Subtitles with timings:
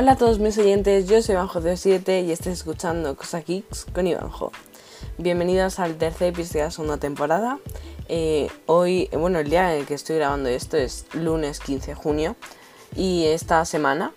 [0.00, 4.52] Hola a todos mis oyentes, yo soy Ivanjo07 y estáis escuchando Cosa Kicks con Ivanjo.
[5.16, 7.58] Bienvenidos al tercer episodio de la segunda temporada.
[8.08, 11.94] Eh, hoy, bueno, el día en el que estoy grabando esto es lunes 15 de
[11.96, 12.36] junio
[12.94, 14.12] y esta semana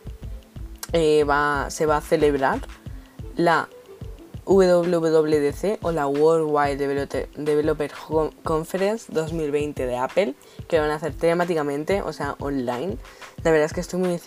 [0.94, 2.60] eh, va, se va a celebrar
[3.36, 3.68] la
[4.52, 6.78] WWDC o la Worldwide
[7.36, 7.92] Developer
[8.44, 10.36] Conference 2020 de Apple,
[10.68, 12.98] que van a hacer temáticamente, o sea, online.
[13.44, 14.20] La verdad es que estoy muy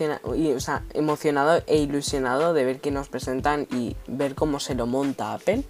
[0.95, 5.63] emocionado e ilusionado de ver qué nos presentan y ver cómo se lo monta Apple.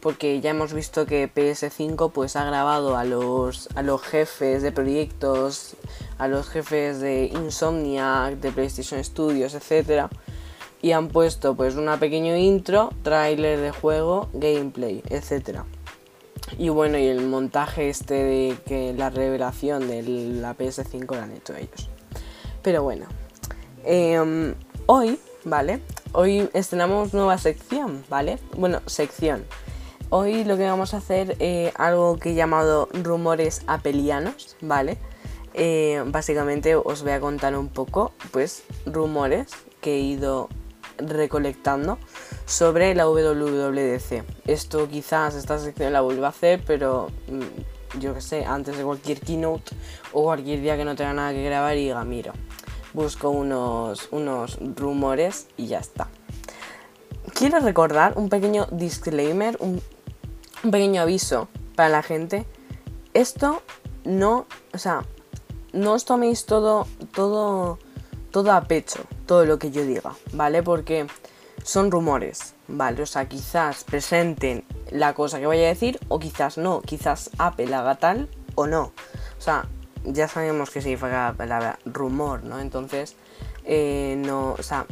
[0.00, 4.70] Porque ya hemos visto que PS5 pues ha grabado a los, a los jefes de
[4.70, 5.74] proyectos,
[6.18, 10.08] a los jefes de Insomniac, de PlayStation Studios, etcétera
[10.82, 15.60] y han puesto pues una pequeño intro, tráiler de juego, gameplay, etc.
[16.56, 21.32] Y bueno, y el montaje este de que la revelación de la PS5 lo han
[21.32, 21.88] hecho ellos.
[22.62, 23.06] Pero bueno,
[23.84, 24.54] em,
[24.86, 25.80] hoy, ¿vale?
[26.12, 28.38] Hoy estrenamos nueva sección, ¿vale?
[28.56, 29.44] Bueno, sección.
[30.10, 34.96] Hoy lo que vamos a hacer es eh, algo que he llamado rumores apelianos, ¿vale?
[35.52, 39.48] Eh, básicamente os voy a contar un poco, pues, rumores
[39.80, 40.48] que he ido
[40.98, 41.98] recolectando
[42.46, 44.24] sobre la WWDC.
[44.46, 48.84] Esto quizás esta sección la vuelva a hacer, pero mm, yo que sé, antes de
[48.84, 49.74] cualquier keynote
[50.12, 52.32] o cualquier día que no tenga nada que grabar y diga, miro,
[52.92, 56.08] busco unos, unos rumores y ya está.
[57.34, 59.80] Quiero recordar un pequeño disclaimer, un,
[60.62, 62.46] pequeño aviso para la gente.
[63.14, 63.62] Esto
[64.04, 65.04] no, o sea,
[65.72, 67.78] no os toméis todo, todo
[68.30, 70.64] todo a pecho, todo lo que yo diga, ¿vale?
[70.64, 71.06] Porque
[71.62, 73.02] son rumores, ¿vale?
[73.02, 77.72] O sea, quizás presenten la cosa que vaya a decir o quizás no, quizás Apple
[77.74, 78.84] haga tal o no.
[79.38, 79.66] O sea,
[80.04, 82.58] ya sabemos que significa la palabra rumor, ¿no?
[82.58, 83.16] Entonces,
[83.64, 84.86] eh, no, o sea,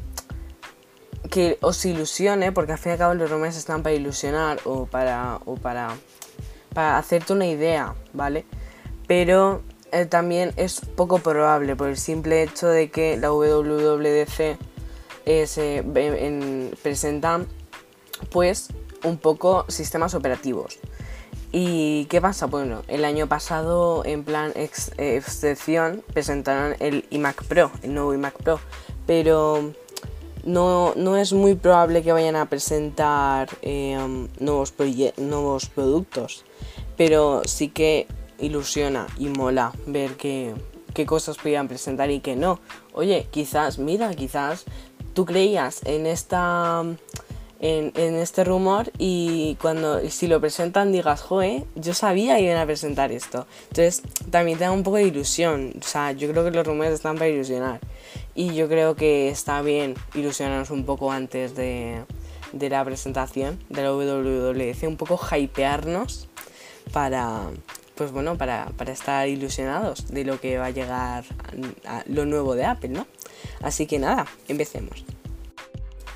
[1.30, 4.84] que os ilusione, porque al fin y al cabo los rumores están para ilusionar o
[4.84, 5.96] para, o para,
[6.74, 8.44] para hacerte una idea, ¿vale?
[9.06, 14.58] Pero eh, también es poco probable por el simple hecho de que la WWDC
[15.26, 15.84] eh, se
[16.82, 17.44] presenta
[18.30, 18.68] pues
[19.04, 20.78] un poco sistemas operativos.
[21.52, 22.46] ¿Y qué pasa?
[22.46, 28.60] Bueno, el año pasado en plan excepción presentaron el iMac Pro, el nuevo iMac Pro,
[29.06, 29.72] pero
[30.44, 33.98] no, no es muy probable que vayan a presentar eh,
[34.38, 34.74] nuevos,
[35.16, 36.44] nuevos productos,
[36.96, 38.06] pero sí que
[38.38, 40.54] ilusiona y mola ver qué,
[40.94, 42.60] qué cosas podían presentar y qué no.
[42.92, 44.64] Oye, quizás, mira, quizás
[45.14, 46.84] tú creías en esta
[47.60, 52.66] en, este rumor y cuando si lo presentan digas, joe, yo sabía que iban a
[52.66, 53.46] presentar esto.
[53.70, 55.72] Entonces también te da un poco de ilusión.
[55.78, 57.80] O sea, yo creo que los rumores están para ilusionar.
[58.34, 62.04] Y yo creo que está bien ilusionarnos un poco antes de,
[62.52, 66.28] de la presentación de la WWDC, un poco hypearnos
[66.92, 67.48] para,
[67.96, 71.24] pues bueno, para, estar ilusionados de lo que va a llegar
[71.86, 73.06] a, lo nuevo de Apple, ¿no?
[73.62, 75.04] Así que nada, empecemos.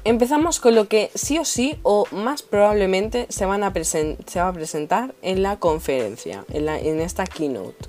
[0.04, 4.48] Empezamos con lo que sí o sí o más probablemente se, van a se va
[4.48, 7.88] a presentar en la conferencia, en, la, en esta keynote,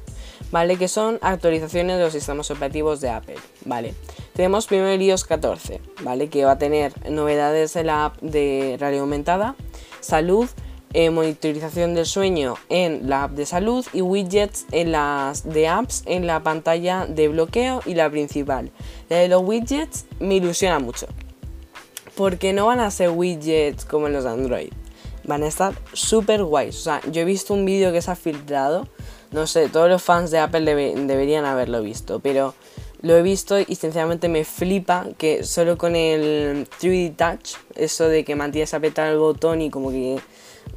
[0.52, 0.78] ¿vale?
[0.78, 3.94] Que son actualizaciones de los sistemas operativos de Apple, ¿vale?
[4.34, 6.30] Tenemos primero el iOS 14, ¿vale?
[6.30, 9.56] Que va a tener novedades en la app de realidad aumentada,
[10.02, 10.50] salud,
[10.94, 16.04] eh, monitorización del sueño en la app de salud y widgets en las de apps
[16.06, 18.72] en la pantalla de bloqueo y la principal.
[19.10, 21.08] La de los widgets me ilusiona mucho.
[22.16, 24.72] Porque no van a ser widgets como en los Android.
[25.24, 26.76] Van a estar súper guays.
[26.76, 28.88] O sea, yo he visto un vídeo que se ha filtrado.
[29.32, 32.20] No sé, todos los fans de Apple deberían haberlo visto.
[32.20, 32.54] Pero
[33.02, 38.24] lo he visto y sinceramente me flipa que solo con el 3D Touch, eso de
[38.24, 40.20] que mantienes apretar el botón y como que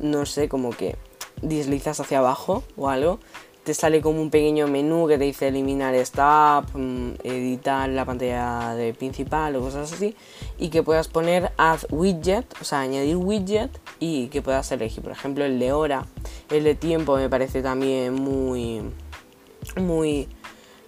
[0.01, 0.97] no sé, como que
[1.43, 3.21] deslizas hacia abajo o algo,
[3.65, 8.05] te sale como un pequeño menú que te dice eliminar esta app, mm, editar la
[8.05, 10.15] pantalla de principal o cosas así,
[10.59, 15.13] y que puedas poner add widget, o sea, añadir widget y que puedas elegir, por
[15.13, 16.07] ejemplo, el de hora,
[16.51, 18.83] el de tiempo me parece también muy,
[19.81, 20.29] muy,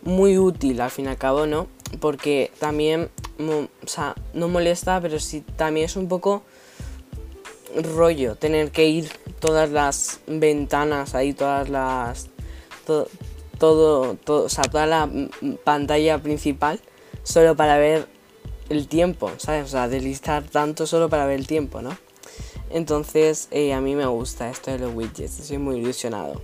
[0.03, 1.69] muy útil al fin y al cabo, ¿no?
[1.99, 3.09] Porque también,
[3.39, 6.43] o sea, no molesta, pero sí también es un poco
[7.77, 12.29] rollo tener que ir todas las ventanas ahí, todas las.
[12.87, 13.09] todo,
[13.59, 15.09] todo, o sea, toda la
[15.65, 16.81] pantalla principal
[17.23, 18.07] solo para ver
[18.69, 19.65] el tiempo, ¿sabes?
[19.65, 21.97] O sea, deslistar tanto solo para ver el tiempo, ¿no?
[22.71, 26.41] Entonces, eh, a mí me gusta esto de los widgets, estoy muy ilusionado.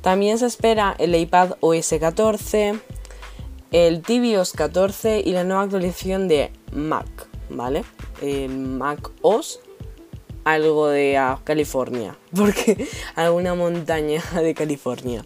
[0.00, 2.80] También se espera el iPad OS 14,
[3.70, 7.06] el tvOS 14 y la nueva actualización de Mac,
[7.50, 7.84] ¿vale?
[8.22, 9.60] El Mac OS
[10.52, 15.24] algo de California, porque alguna montaña de California.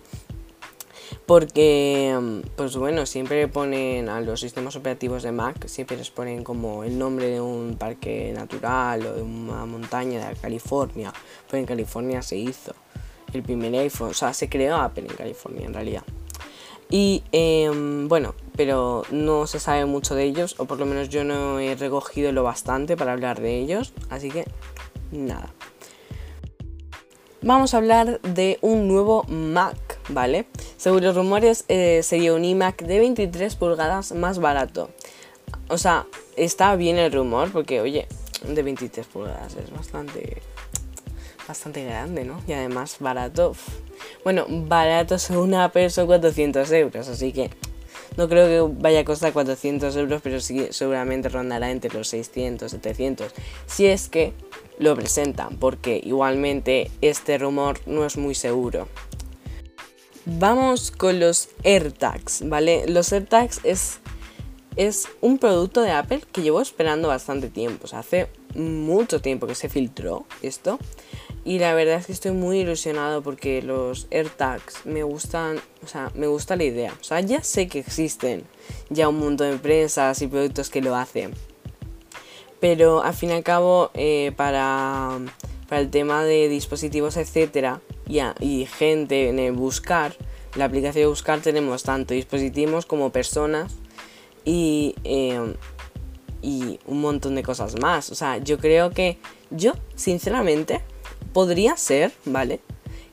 [1.26, 6.84] Porque, pues bueno, siempre ponen a los sistemas operativos de Mac, siempre les ponen como
[6.84, 11.12] el nombre de un parque natural o de una montaña de California.
[11.48, 12.74] Pues en California se hizo
[13.32, 16.04] el primer iPhone, o sea, se creó Apple en California en realidad.
[16.90, 21.24] Y em, bueno, pero no se sabe mucho de ellos, o por lo menos yo
[21.24, 24.44] no he recogido lo bastante para hablar de ellos, así que
[25.10, 25.52] nada.
[27.42, 29.76] Vamos a hablar de un nuevo Mac,
[30.08, 30.46] ¿vale?
[30.78, 34.90] Según los rumores, eh, sería un iMac de 23 pulgadas más barato.
[35.68, 36.06] O sea,
[36.36, 38.06] está bien el rumor, porque, oye,
[38.48, 40.40] de 23 pulgadas es bastante.
[41.46, 42.40] bastante grande, ¿no?
[42.46, 43.54] Y además barato.
[44.24, 47.50] Bueno, barato según Apple son 400 euros, así que
[48.16, 52.70] no creo que vaya a costar 400 euros, pero sí seguramente rondará entre los 600,
[52.70, 53.32] 700.
[53.66, 54.32] Si es que
[54.78, 58.88] lo presentan, porque igualmente este rumor no es muy seguro.
[60.26, 62.86] Vamos con los AirTags, ¿vale?
[62.88, 64.00] Los AirTags es,
[64.76, 67.84] es un producto de Apple que llevo esperando bastante tiempo.
[67.84, 70.78] O sea, hace mucho tiempo que se filtró esto.
[71.44, 76.10] Y la verdad es que estoy muy ilusionado porque los AirTags me gustan, o sea,
[76.14, 76.94] me gusta la idea.
[76.98, 78.44] O sea, ya sé que existen
[78.88, 81.34] ya un montón de empresas y productos que lo hacen.
[82.64, 85.18] Pero al fin y al cabo, eh, para,
[85.70, 90.16] el tema de dispositivos, etcétera, y, gente en el buscar,
[90.56, 93.74] la aplicación de buscar tenemos tanto dispositivos como personas
[94.46, 95.54] y, eh,
[96.40, 98.10] y un montón de cosas más.
[98.10, 99.18] O sea, yo creo que
[99.50, 100.80] yo, sinceramente,
[101.34, 102.60] podría ser, ¿vale?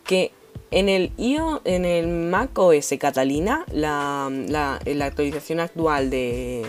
[0.06, 0.32] Que
[0.72, 6.66] en el IO, en el Mac OS Catalina, la, la, la actualización actual de,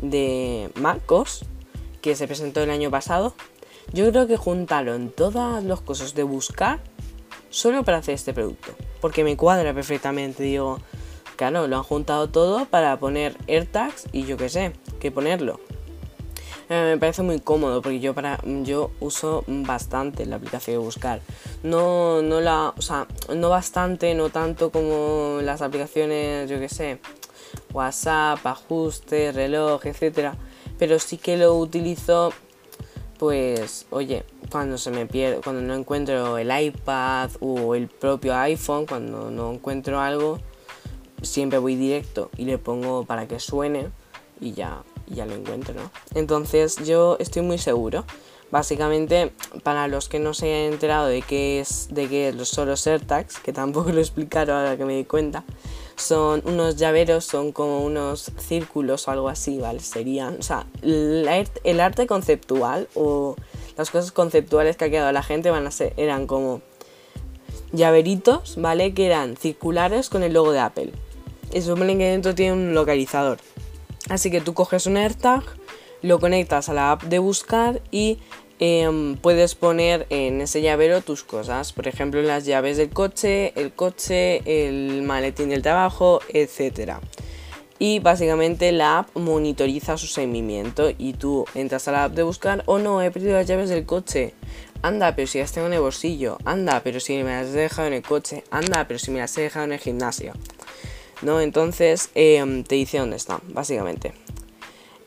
[0.00, 1.44] de MacOS,
[2.02, 3.34] que se presentó el año pasado,
[3.92, 6.80] yo creo que juntaron todas las cosas de buscar
[7.48, 8.72] solo para hacer este producto.
[9.00, 10.80] Porque me cuadra perfectamente, digo,
[11.36, 15.60] claro, lo han juntado todo para poner AirTags y yo qué sé, qué ponerlo.
[16.68, 21.20] Eh, me parece muy cómodo porque yo para yo uso bastante la aplicación de buscar.
[21.62, 26.98] No, no la, o sea, no bastante, no tanto como las aplicaciones, yo que sé,
[27.72, 30.36] WhatsApp, ajustes, reloj, etcétera.
[30.82, 32.32] Pero sí que lo utilizo,
[33.16, 38.86] pues, oye, cuando se me pierde, cuando no encuentro el iPad o el propio iPhone,
[38.86, 40.40] cuando no encuentro algo,
[41.22, 43.90] siempre voy directo y le pongo para que suene
[44.40, 45.88] y ya ya lo encuentro, ¿no?
[46.16, 48.04] Entonces yo estoy muy seguro.
[48.50, 49.32] Básicamente,
[49.62, 53.38] para los que no se hayan enterado de qué es de qué son los AirTags,
[53.38, 55.44] que tampoco lo explicaron ahora que me di cuenta,
[56.02, 59.80] son unos llaveros, son como unos círculos o algo así, ¿vale?
[59.80, 63.36] Serían, o sea, el arte conceptual o
[63.76, 66.60] las cosas conceptuales que ha quedado la gente van a ser, eran como
[67.72, 68.92] llaveritos, ¿vale?
[68.92, 70.92] Que eran circulares con el logo de Apple.
[71.54, 73.38] Y supone que dentro tiene un localizador.
[74.08, 75.42] Así que tú coges un AirTag,
[76.02, 78.18] lo conectas a la app de buscar y
[78.58, 81.72] em, puedes poner en ese llavero tus cosas.
[81.72, 86.98] Por ejemplo, las llaves del coche, el coche, el maletín del trabajo, etc.
[87.78, 92.62] Y básicamente la app monitoriza su seguimiento y tú entras a la app de buscar,
[92.66, 94.34] oh no, he perdido las llaves del coche.
[94.82, 96.38] Anda, pero si las tengo en el bolsillo.
[96.44, 98.44] Anda, pero si me las he dejado en el coche.
[98.50, 100.32] Anda, pero si me las he dejado en el gimnasio.
[101.22, 101.40] ¿no?
[101.40, 104.12] Entonces em, te dice dónde están, básicamente.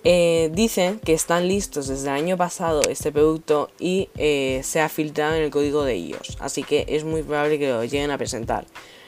[0.07, 4.87] Eh, dicen que están listos desde el año pasado este producto y eh, se ha
[4.87, 8.17] filtrado en el código de iOS, así que es muy probable que lo lleguen a
[8.19, 8.67] presentar.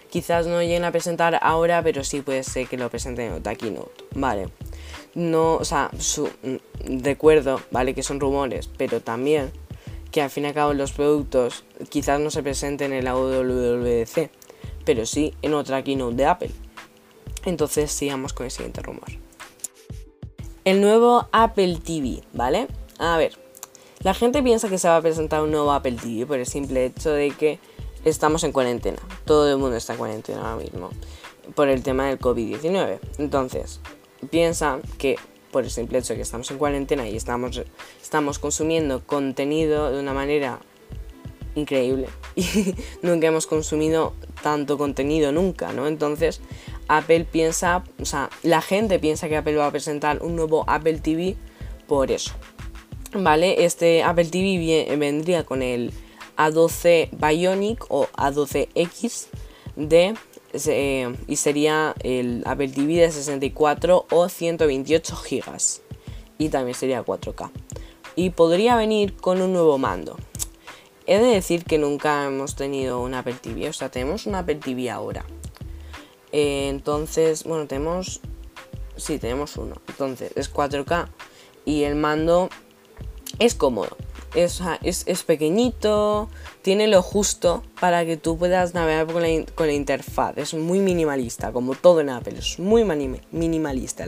[0.10, 3.54] Quizás no lleguen a presentar ahora, pero sí puede ser que lo presenten en otra
[3.54, 4.50] keynote, ¿vale?
[5.14, 7.94] No, o sea, mm, recuerdo, ¿vale?
[7.94, 9.52] Que son rumores, pero también
[10.12, 14.32] que al fin y al cabo los productos quizás no se presenten en la WWDC,
[14.84, 16.52] pero sí en otra keynote de Apple.
[17.46, 19.27] Entonces sigamos con el siguiente rumor.
[20.68, 22.68] El nuevo Apple TV, ¿vale?
[23.00, 23.40] A ver,
[24.02, 26.84] la gente piensa que se va a presentar un nuevo Apple TV por el simple
[26.84, 27.58] hecho de que
[28.04, 28.98] estamos en cuarentena.
[29.24, 30.90] Todo el mundo está en cuarentena ahora mismo.
[31.56, 33.00] Por el tema del COVID-19.
[33.18, 33.80] Entonces,
[34.30, 35.16] piensan que
[35.54, 37.62] por el simple hecho de que estamos en cuarentena y estamos,
[38.02, 40.60] estamos consumiendo contenido de una manera
[41.56, 42.10] increíble.
[42.36, 45.88] Y nunca hemos consumido tanto contenido nunca, ¿no?
[45.88, 46.42] Entonces,
[46.88, 51.00] Apple piensa, o sea, la gente piensa que Apple va a presentar un nuevo Apple
[51.00, 51.36] TV
[51.88, 52.32] por eso.
[53.14, 53.64] ¿Vale?
[53.66, 55.94] Este Apple TV vendría con el
[56.38, 59.28] A12 Bionic o A12X
[59.76, 60.16] de,
[61.28, 65.82] y sería el Apple TV de 64 o 128 GB.
[66.38, 67.52] y también sería 4K.
[68.16, 70.18] Y podría venir con un nuevo mando.
[71.06, 74.56] He de decir que nunca hemos tenido un Apple TV, o sea, tenemos un Apple
[74.56, 75.26] TV ahora.
[76.38, 78.22] Eh, entonces, bueno, tenemos...
[78.96, 79.82] Sí, tenemos uno.
[79.88, 81.08] Entonces, es 4K
[81.66, 82.50] y el mando
[83.40, 83.98] es cómodo.
[84.36, 86.30] Es, es, pequeñito,
[86.62, 90.38] tiene lo justo para que tú puedas navegar con la, con la interfaz.
[90.38, 92.38] Es muy minimalista, como todo en Apple.
[92.38, 92.84] Es muy
[93.32, 94.06] minimalista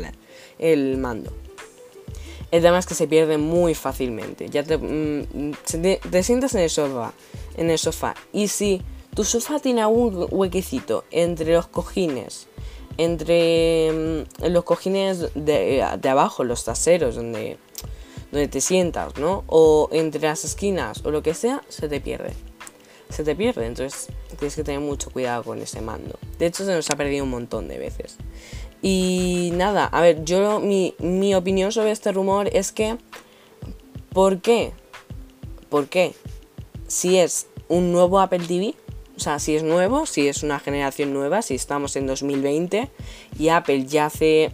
[0.59, 1.33] el mando.
[2.51, 4.49] El tema es que se pierde muy fácilmente.
[4.49, 5.53] Ya te, mm,
[6.11, 7.13] te, sientas en el sofá,
[7.57, 8.15] en el sofá.
[8.33, 8.81] Y si
[9.19, 12.47] tu sofá tiene algún huequecito entre los cojines,
[12.97, 17.57] entre mm, los cojines de, de, abajo, los traseros, donde,
[18.31, 19.43] donde te sientas, ¿no?
[19.47, 22.31] O entre las esquinas o lo que sea, se te pierde.
[23.09, 24.07] Se te pierde, entonces
[24.37, 26.17] tienes que tener mucho cuidado con ese mando.
[26.37, 28.15] De hecho, se nos ha perdido un montón de veces.
[28.81, 32.95] Y nada, a ver, yo mi, mi opinión sobre este rumor es que,
[34.13, 34.71] ¿por qué?
[35.67, 36.13] ¿Por qué?
[36.87, 38.75] Si es un nuevo Apple TV,
[39.19, 42.89] o sea, si es nuevo, si es una generación nueva, si estamos en 2020
[43.37, 44.53] y Apple ya hace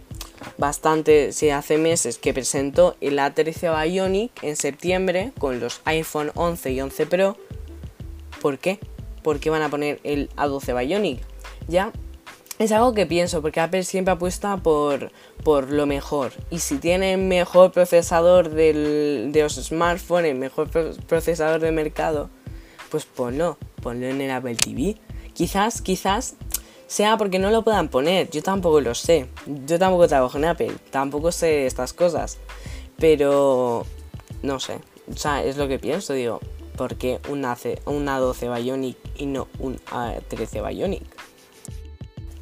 [0.58, 6.72] bastante, si hace meses que presentó el A13 Bionic en septiembre con los iPhone 11
[6.72, 7.36] y 11 Pro,
[8.42, 8.80] ¿por qué?
[9.22, 11.20] ¿Por qué van a poner el A12 Bionic?
[11.68, 11.92] Ya
[12.58, 15.12] es algo que pienso, porque Apple siempre apuesta por,
[15.44, 16.32] por lo mejor.
[16.50, 20.68] Y si tiene el mejor procesador de los smartphones, el mejor
[21.06, 22.30] procesador de mercado,
[22.90, 24.96] pues ponlo, ponlo en el Apple TV.
[25.32, 26.36] Quizás, quizás
[26.86, 29.28] sea porque no lo puedan poner, yo tampoco lo sé.
[29.66, 32.38] Yo tampoco trabajo en Apple, tampoco sé estas cosas.
[32.98, 33.84] Pero,
[34.42, 34.78] no sé,
[35.12, 36.40] o sea, es lo que pienso, digo,
[36.76, 41.02] ¿por qué un, un A12 Bionic y no un A13 Bionic?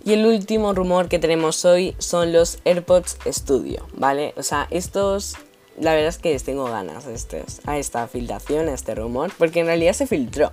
[0.04, 4.34] Y el último rumor que tenemos hoy son los AirPods Studio, ¿vale?
[4.36, 5.36] O sea, estos,
[5.78, 7.06] la verdad es que les tengo ganas
[7.66, 10.52] a esta filtración, a este rumor, porque en realidad se filtró.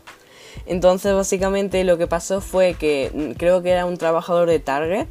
[0.65, 5.07] Entonces, básicamente lo que pasó fue que mm, creo que era un trabajador de Target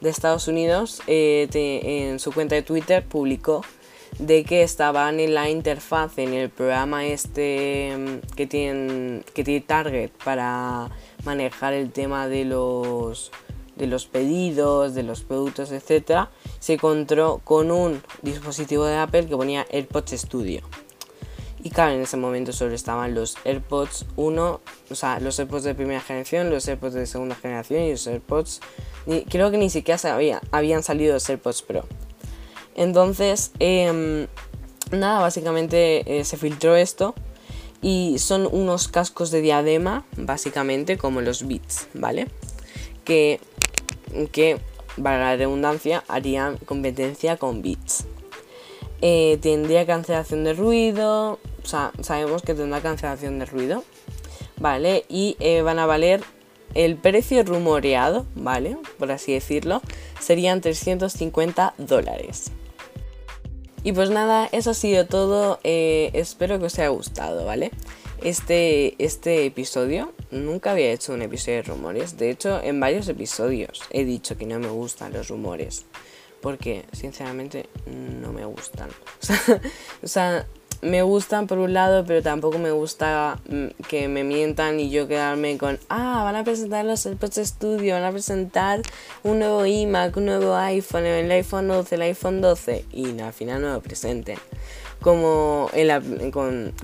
[0.00, 3.62] de Estados Unidos, eh, en su cuenta de Twitter publicó
[4.18, 9.60] de que estaban en la interfaz en el programa este mm, que tienen que tiene
[9.60, 10.90] Target para
[11.24, 13.32] manejar el tema de los
[13.76, 16.28] de los pedidos, de los productos, etc.,
[16.58, 20.62] se encontró con un dispositivo de Apple que ponía AirPods Studio.
[21.62, 25.74] Y claro, en ese momento solo estaban los AirPods 1, o sea, los AirPods de
[25.74, 28.60] primera generación, los AirPods de segunda generación y los AirPods...
[29.28, 31.84] creo que ni siquiera sabía, habían salido los AirPods Pro.
[32.76, 34.28] Entonces, em,
[34.92, 37.14] nada, básicamente eh, se filtró esto
[37.82, 42.28] y son unos cascos de diadema, básicamente como los Beats, ¿vale?
[43.04, 43.40] Que
[44.32, 44.58] que,
[45.02, 48.06] para la redundancia, harían competencia con Beats.
[49.02, 53.84] Eh, tendría cancelación de ruido, o sea, sabemos que tendrá cancelación de ruido,
[54.58, 55.04] ¿vale?
[55.08, 56.22] Y eh, van a valer
[56.74, 58.76] el precio rumoreado, ¿vale?
[58.98, 59.82] Por así decirlo,
[60.20, 62.52] serían 350 dólares.
[63.82, 65.60] Y pues nada, eso ha sido todo.
[65.62, 67.70] Eh, espero que os haya gustado, ¿vale?
[68.22, 70.12] Este, este episodio.
[70.30, 72.16] Nunca había hecho un episodio de rumores.
[72.16, 75.86] De hecho, en varios episodios he dicho que no me gustan los rumores.
[76.40, 78.90] Porque, sinceramente, no me gustan.
[80.02, 80.46] O sea,
[80.82, 85.08] me gustan por un lado, pero tampoco me gusta mm, que me mientan y yo
[85.08, 88.82] quedarme con, ah, van a presentar los AirPods Studio, van a presentar
[89.22, 93.62] un nuevo iMac, un nuevo iPhone, el iPhone 12, el iPhone 12, y al final
[93.62, 94.38] no lo presenten
[95.00, 96.02] como en la,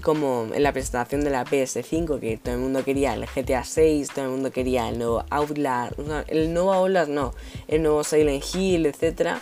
[0.03, 4.11] como en la presentación de la PS5, que todo el mundo quería el GTA 6,
[4.15, 7.35] todo el mundo quería el nuevo Outlast, el nuevo Outlast no,
[7.69, 9.39] el nuevo Silent Hill, etc.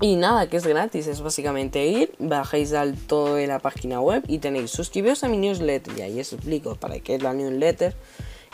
[0.00, 4.22] y nada, que es gratis, es básicamente ir, bajáis al todo de la página web
[4.26, 5.98] y tenéis suscribiros a mi newsletter.
[5.98, 7.94] Y ahí os explico para qué es la newsletter,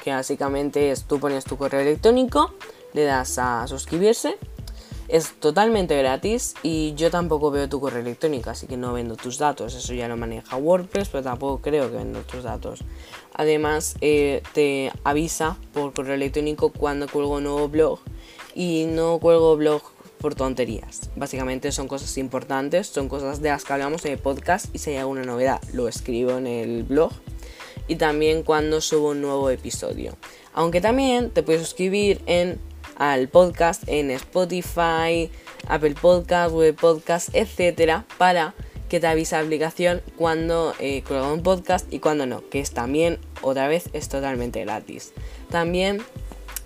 [0.03, 2.53] que básicamente es tú pones tu correo electrónico,
[2.95, 4.39] le das a suscribirse
[5.07, 9.39] Es totalmente gratis y yo tampoco veo tu correo electrónico, así que no vendo tus
[9.39, 9.77] datos.
[9.77, 12.81] Eso ya lo maneja WordPress, pero tampoco creo que vendo tus datos.
[13.35, 18.01] Además, eh, te avisa por correo electrónico cuando cuelgo un nuevo blog
[18.57, 19.96] y no cuelgo blog
[20.27, 21.09] por tonterías.
[21.15, 24.91] Básicamente son cosas importantes, son cosas de las que hablamos en el podcast y si
[24.91, 27.13] hay alguna novedad lo escribo en el blog
[27.87, 30.17] y también cuando subo un nuevo episodio.
[30.53, 32.59] Aunque también te puedes suscribir en
[32.97, 35.31] al podcast en Spotify,
[35.69, 38.53] Apple Podcast, Web Podcast, etcétera, para
[38.89, 43.21] que te avise la aplicación cuando eh, un podcast y cuando no, que es también
[43.43, 45.13] otra vez es totalmente gratis.
[45.51, 46.03] También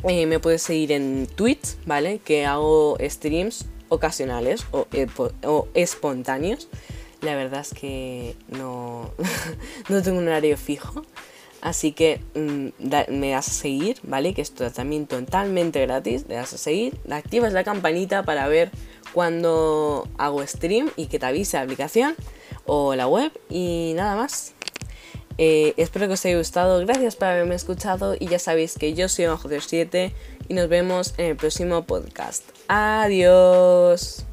[0.09, 2.19] eh, me puedes seguir en Twitch, ¿vale?
[2.19, 5.07] Que hago streams ocasionales o, eh,
[5.45, 6.69] o espontáneos.
[7.21, 9.11] La verdad es que no,
[9.89, 11.03] no tengo un horario fijo.
[11.61, 12.69] Así que mm,
[13.11, 14.33] me das a seguir, ¿vale?
[14.33, 16.25] Que es también totalmente gratis.
[16.29, 18.71] Le das a seguir, activas la campanita para ver
[19.13, 22.15] cuando hago stream y que te avise la aplicación
[22.65, 24.55] o la web y nada más.
[25.43, 29.09] Eh, espero que os haya gustado, gracias por haberme escuchado y ya sabéis que yo
[29.09, 30.13] soy Bajo 7
[30.49, 32.45] y nos vemos en el próximo podcast.
[32.69, 34.27] Adiós.